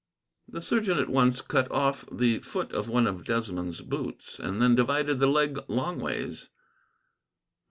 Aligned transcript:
The 0.47 0.63
surgeon 0.63 0.97
at 0.97 1.09
once 1.09 1.41
cut 1.41 1.69
off 1.69 2.05
the 2.11 2.39
foot 2.39 2.71
of 2.71 2.89
one 2.89 3.05
of 3.05 3.23
Desmond's 3.23 3.81
boots, 3.81 4.39
and 4.39 4.59
then 4.59 4.73
divided 4.73 5.19
the 5.19 5.27
leg 5.27 5.59
longways. 5.67 6.49